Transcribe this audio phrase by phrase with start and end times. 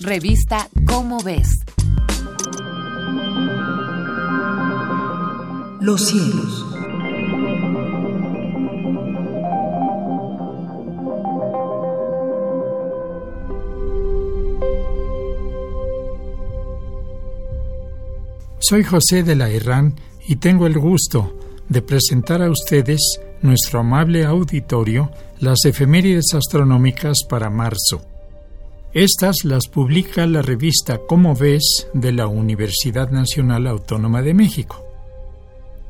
[0.00, 1.48] Revista Cómo ves.
[5.80, 6.66] Los cielos.
[18.58, 19.94] Soy José de la Herrán
[20.26, 21.38] y tengo el gusto
[21.68, 28.11] de presentar a ustedes, nuestro amable auditorio, las efemérides astronómicas para marzo.
[28.94, 34.84] Estas las publica la revista Cómo ves de la Universidad Nacional Autónoma de México.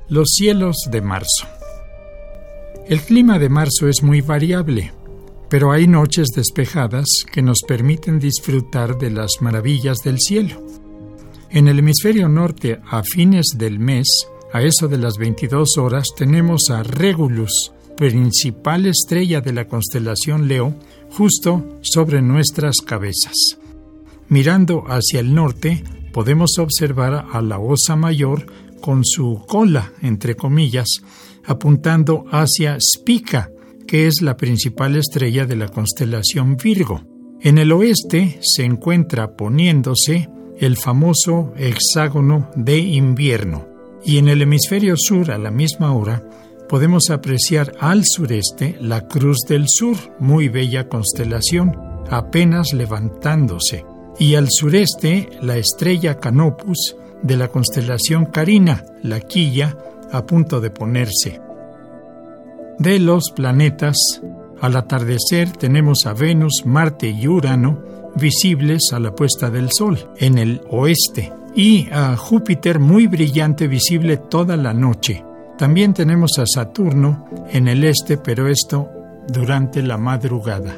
[0.09, 1.49] Los cielos de marzo.
[2.89, 4.93] El clima de marzo es muy variable,
[5.49, 10.65] pero hay noches despejadas que nos permiten disfrutar de las maravillas del cielo.
[11.51, 14.07] En el hemisferio norte, a fines del mes,
[14.53, 20.75] a eso de las 22 horas, tenemos a Regulus, principal estrella de la constelación Leo,
[21.09, 23.61] justo sobre nuestras cabezas.
[24.29, 28.47] Mirando hacia el norte, podemos observar a la Osa Mayor
[28.81, 30.89] con su cola, entre comillas,
[31.45, 33.51] apuntando hacia Spica,
[33.87, 37.03] que es la principal estrella de la constelación Virgo.
[37.41, 43.69] En el oeste se encuentra poniéndose el famoso hexágono de invierno.
[44.05, 46.25] Y en el hemisferio sur, a la misma hora,
[46.73, 51.77] podemos apreciar al sureste la Cruz del Sur, muy bella constelación,
[52.09, 53.85] apenas levantándose,
[54.19, 59.77] y al sureste la estrella Canopus de la constelación Carina, la quilla,
[60.13, 61.43] a punto de ponerse.
[62.79, 64.23] De los planetas,
[64.59, 67.83] al atardecer tenemos a Venus, Marte y Urano,
[68.17, 74.17] visibles a la puesta del sol en el oeste y a Júpiter muy brillante visible
[74.17, 75.23] toda la noche.
[75.63, 78.89] También tenemos a Saturno en el este, pero esto
[79.29, 80.77] durante la madrugada.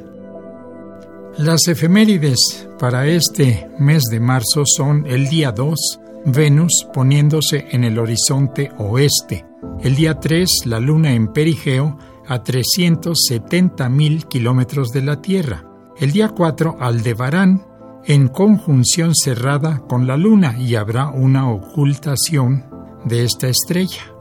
[1.38, 7.98] Las efemérides para este mes de marzo son el día 2, Venus poniéndose en el
[7.98, 9.46] horizonte oeste,
[9.80, 11.96] el día 3, la luna en perigeo
[12.28, 15.64] a 370 mil kilómetros de la Tierra,
[15.98, 17.64] el día 4, Aldebarán,
[18.04, 22.66] en conjunción cerrada con la Luna y habrá una ocultación
[23.06, 24.13] de esta estrella.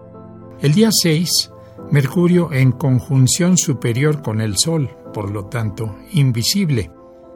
[0.64, 1.52] El día 6,
[1.92, 6.90] Mercurio en conjunción superior con el Sol, por lo tanto, invisible.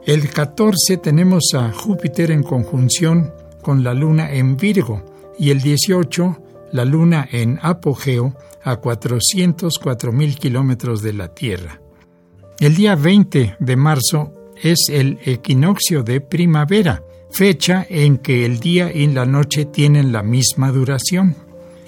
[0.06, 3.30] El 14 tenemos a Júpiter en conjunción
[3.60, 5.04] con la Luna en Virgo
[5.38, 6.38] y el 18
[6.72, 8.34] la Luna en apogeo
[8.64, 11.82] a 404 mil kilómetros de la Tierra.
[12.58, 18.90] El día 20 de marzo es el equinoccio de primavera, fecha en que el día
[18.90, 21.36] y la noche tienen la misma duración.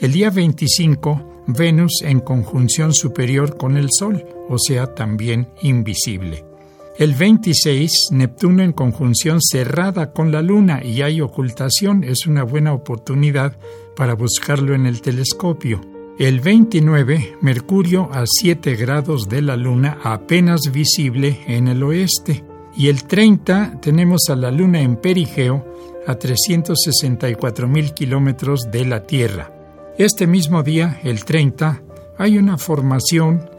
[0.01, 6.45] El día 25, Venus en conjunción superior con el Sol, o sea, también invisible.
[6.99, 12.75] El 26, Neptuno en conjunción cerrada con la Luna y hay ocultación, es una buena
[12.75, 13.57] oportunidad
[13.97, 15.81] para buscarlo en el telescopio.
[16.19, 22.45] El 29, Mercurio a 7 grados de la Luna apenas visible en el oeste.
[22.77, 25.65] Y el 30 tenemos a la Luna en perigeo
[26.07, 29.60] a 364 mil kilómetros de la Tierra.
[30.01, 31.83] Este mismo día, el 30,
[32.17, 33.51] hay una formación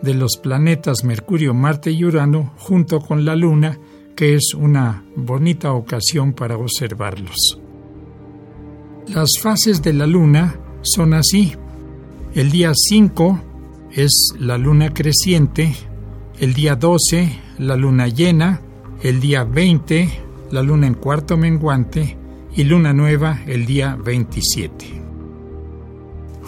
[0.00, 3.80] de los planetas Mercurio, Marte y Urano junto con la Luna,
[4.14, 7.58] que es una bonita ocasión para observarlos.
[9.08, 11.54] Las fases de la Luna son así.
[12.32, 13.40] El día 5
[13.90, 15.74] es la luna creciente,
[16.38, 18.60] el día 12 la luna llena,
[19.02, 20.08] el día 20
[20.52, 22.16] la luna en cuarto menguante
[22.54, 25.07] y luna nueva el día 27.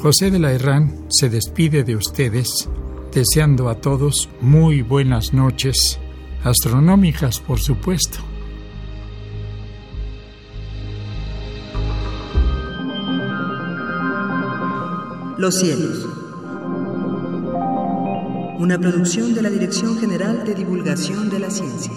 [0.03, 2.71] José de la Herrán se despide de ustedes
[3.13, 5.99] deseando a todos muy buenas noches,
[6.43, 8.19] astronómicas por supuesto.
[15.37, 16.09] Los cielos.
[18.59, 21.93] Una producción de la Dirección General de Divulgación de la Ciencia.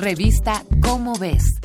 [0.00, 1.60] Revista Cómo ves